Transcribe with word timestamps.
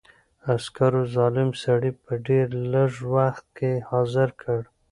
عسکرو 0.53 1.03
ظالم 1.15 1.49
سړی 1.63 1.91
په 2.03 2.11
ډېر 2.27 2.47
لږ 2.73 2.91
وخت 3.15 3.45
کې 3.57 3.71
حاضر 3.89 4.29
کړ. 4.41 4.61